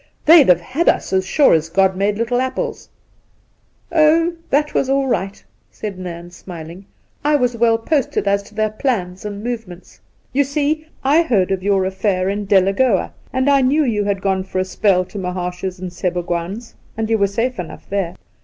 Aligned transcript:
'They'd 0.25 0.49
have 0.49 0.61
had 0.61 0.89
us, 0.89 1.13
as 1.13 1.27
sure 1.27 1.53
as 1.53 1.69
God 1.69 1.95
made 1.95 2.17
little 2.17 2.41
apples!' 2.41 2.89
*0h, 3.91 4.35
that 4.49 4.73
was 4.73 4.89
all 4.89 5.05
right,' 5.05 5.43
said 5.69 5.99
Nairn, 5.99 6.31
smiling.' 6.31 6.87
I 7.23 7.35
was 7.35 7.55
well 7.55 7.77
posted 7.77 8.27
as 8.27 8.41
to 8.49 8.55
their 8.55 8.71
plans 8.71 9.25
and 9.25 9.43
move 9.43 9.67
ments. 9.67 9.99
You 10.33 10.43
see, 10.43 10.87
I 11.03 11.21
heard 11.21 11.51
of 11.51 11.61
your 11.61 11.85
affair 11.85 12.29
in 12.29 12.45
Delagoa, 12.47 13.13
and 13.31 13.47
I 13.47 13.61
knew 13.61 13.83
you 13.83 14.03
had 14.03 14.23
gone 14.23 14.43
for 14.43 14.57
a 14.57 14.65
spell 14.65 15.05
to 15.05 15.19
Mahaash's 15.19 15.77
and 15.77 15.91
Sebougwaan's, 15.91 16.73
and 16.97 17.07
you 17.07 17.19
were 17.19 17.27
safe 17.27 17.59
enough 17.59 17.87
there. 17.87 18.15